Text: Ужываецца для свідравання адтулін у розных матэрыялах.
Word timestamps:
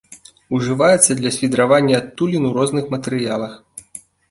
Ужываецца 0.59 1.17
для 1.19 1.33
свідравання 1.35 1.95
адтулін 2.03 2.49
у 2.51 2.53
розных 2.57 2.91
матэрыялах. 2.97 3.53